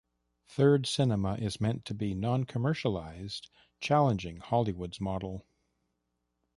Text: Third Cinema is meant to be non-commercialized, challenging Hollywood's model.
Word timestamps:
Third 0.47 0.87
Cinema 0.87 1.35
is 1.35 1.61
meant 1.61 1.85
to 1.85 1.93
be 1.93 2.15
non-commercialized, 2.15 3.51
challenging 3.79 4.37
Hollywood's 4.37 4.99
model. 4.99 5.45